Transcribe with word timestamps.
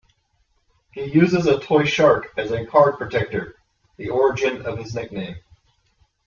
He 0.93 1.03
uses 1.03 1.45
a 1.45 1.59
toy 1.59 1.85
shark 1.85 2.33
as 2.35 2.49
a 2.49 2.65
card 2.65 2.97
protector, 2.97 3.53
the 3.97 4.09
origin 4.09 4.65
of 4.65 4.79
his 4.79 4.95
nickname. 4.95 5.35